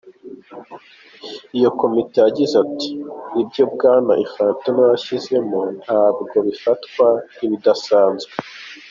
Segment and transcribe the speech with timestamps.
[1.57, 2.91] Iyo komite yagize iti:"
[3.41, 8.31] Ibyo Bwana Infantino yishimyemo ntabwo bifatwa nk'ibidasanzwe.